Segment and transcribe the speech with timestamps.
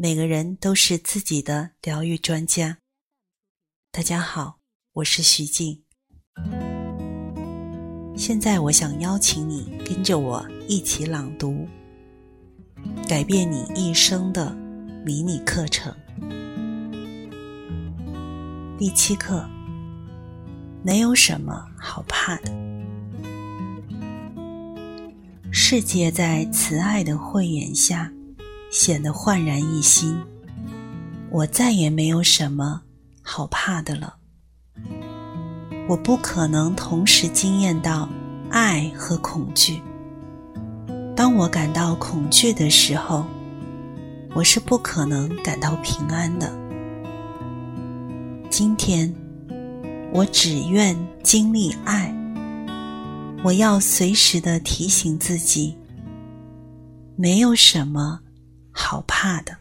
[0.00, 2.78] 每个人都是自己的疗愈专家。
[3.90, 4.60] 大家好，
[4.92, 5.82] 我是徐静。
[8.16, 11.66] 现在我想邀请你跟着我一起朗读
[13.08, 14.54] 《改变你一生的
[15.04, 15.92] 迷你课程》
[18.78, 19.50] 第七课：
[20.84, 22.52] 没有什么好怕的。
[25.50, 28.12] 世界在慈爱的慧眼下。
[28.70, 30.20] 显得焕然一新，
[31.30, 32.82] 我再也没有什么
[33.22, 34.16] 好怕的了。
[35.88, 38.08] 我不可能同时惊艳到
[38.50, 39.82] 爱和恐惧。
[41.16, 43.24] 当我感到恐惧的时候，
[44.34, 46.52] 我是不可能感到平安的。
[48.50, 49.12] 今天，
[50.12, 52.14] 我只愿经历爱。
[53.42, 55.76] 我要随时的提醒自己，
[57.16, 58.20] 没有什么。
[58.78, 59.58] 好怕的。